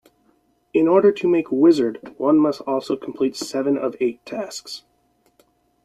In 0.73 0.87
order 0.87 1.11
to 1.11 1.27
make 1.27 1.51
Wizard, 1.51 2.15
one 2.17 2.39
must 2.39 2.61
also 2.61 2.95
complete 2.95 3.35
seven 3.35 3.77
of 3.77 3.95
eight 3.99 4.25
tasks. 4.25 4.81